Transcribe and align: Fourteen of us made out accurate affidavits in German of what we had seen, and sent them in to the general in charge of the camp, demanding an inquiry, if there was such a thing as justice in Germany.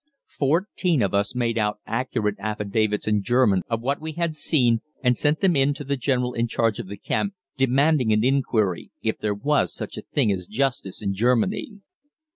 Fourteen 0.39 1.03
of 1.03 1.13
us 1.13 1.35
made 1.35 1.59
out 1.59 1.77
accurate 1.85 2.33
affidavits 2.39 3.07
in 3.07 3.21
German 3.21 3.61
of 3.69 3.81
what 3.81 4.01
we 4.01 4.13
had 4.13 4.33
seen, 4.33 4.79
and 5.03 5.15
sent 5.15 5.41
them 5.41 5.55
in 5.55 5.75
to 5.75 5.83
the 5.83 5.95
general 5.95 6.33
in 6.33 6.47
charge 6.47 6.79
of 6.79 6.87
the 6.87 6.97
camp, 6.97 7.35
demanding 7.55 8.11
an 8.11 8.23
inquiry, 8.23 8.89
if 9.03 9.19
there 9.19 9.35
was 9.35 9.75
such 9.75 9.97
a 9.97 10.01
thing 10.11 10.31
as 10.31 10.47
justice 10.47 11.03
in 11.03 11.13
Germany. 11.13 11.81